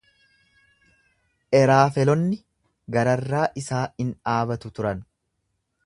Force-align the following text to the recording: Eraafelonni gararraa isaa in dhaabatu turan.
Eraafelonni 1.59 2.39
gararraa 2.97 3.45
isaa 3.63 3.87
in 4.07 4.11
dhaabatu 4.31 4.75
turan. 4.81 5.07